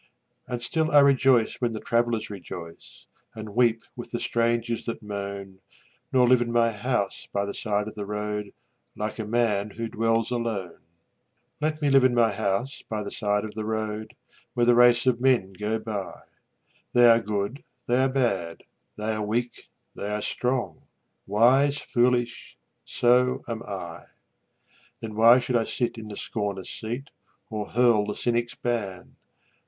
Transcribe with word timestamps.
And 0.47 0.59
still 0.63 0.89
I 0.89 0.97
rejoice 1.01 1.61
when 1.61 1.73
the 1.73 1.79
travelers 1.79 2.31
rejoice 2.31 3.05
And 3.35 3.53
weep 3.55 3.83
with 3.95 4.09
the 4.09 4.19
strangers 4.19 4.85
that 4.87 5.03
moan, 5.03 5.59
Nor 6.11 6.27
live 6.27 6.41
in 6.41 6.51
my 6.51 6.71
house 6.71 7.27
by 7.31 7.45
the 7.45 7.53
side 7.53 7.87
of 7.87 7.93
the 7.93 8.07
road 8.07 8.51
Like 8.95 9.19
a 9.19 9.25
man 9.27 9.69
who 9.69 9.87
dwells 9.87 10.31
alone. 10.31 10.79
Let 11.59 11.83
me 11.83 11.91
live 11.91 12.03
in 12.03 12.15
my 12.15 12.31
house 12.31 12.81
by 12.89 13.03
the 13.03 13.11
side 13.11 13.45
of 13.45 13.53
the 13.53 13.63
road, 13.63 14.15
Where 14.55 14.65
the 14.65 14.73
race 14.73 15.05
of 15.05 15.21
men 15.21 15.53
go 15.53 15.77
by 15.77 16.23
They 16.93 17.05
are 17.05 17.19
good, 17.21 17.63
they 17.87 17.97
are 17.97 18.09
bad, 18.09 18.63
they 18.97 19.11
are 19.13 19.23
weak, 19.23 19.67
they 19.95 20.09
are 20.09 20.23
strong, 20.23 20.81
Wise, 21.27 21.77
foolish 21.77 22.57
so 22.85 23.43
am 23.47 23.61
I. 23.61 24.05
Then 24.99 25.13
why 25.13 25.39
should 25.39 25.55
I 25.57 25.65
sit 25.65 25.99
in 25.99 26.07
the 26.07 26.17
scorner's 26.17 26.71
seat, 26.71 27.11
Or 27.51 27.69
hurl 27.69 28.07
the 28.07 28.15
cynic's 28.15 28.55
ban? 28.55 29.15